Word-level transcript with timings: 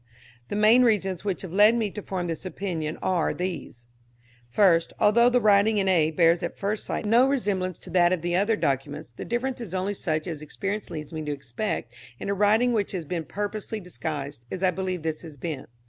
The 0.47 0.55
main 0.55 0.81
reasons 0.81 1.23
which 1.23 1.43
have 1.43 1.53
led 1.53 1.75
me 1.75 1.91
to 1.91 2.01
form 2.01 2.25
this 2.25 2.43
opinion 2.43 2.97
are 3.03 3.35
these: 3.35 3.85
First, 4.49 4.93
although 4.99 5.29
the 5.29 5.39
writing 5.39 5.77
in 5.77 5.87
A 5.87 6.09
bears 6.09 6.41
at 6.41 6.57
first 6.57 6.85
sight 6.85 7.05
no 7.05 7.27
resemblance 7.27 7.77
to 7.77 7.91
that 7.91 8.11
of 8.11 8.23
the 8.23 8.35
other 8.35 8.55
documents, 8.55 9.11
the 9.11 9.25
difference 9.25 9.61
is 9.61 9.75
only 9.75 9.93
such 9.93 10.25
as 10.25 10.41
experience 10.41 10.89
leads 10.89 11.13
me 11.13 11.21
to 11.25 11.31
expect 11.31 11.93
in 12.17 12.29
a 12.29 12.33
writing 12.33 12.73
which 12.73 12.93
has 12.93 13.05
been 13.05 13.25
purposely 13.25 13.79
disguised, 13.79 14.47
as 14.49 14.63
I 14.63 14.71
believe 14.71 15.03
this 15.03 15.21
has 15.21 15.37
been. 15.37 15.67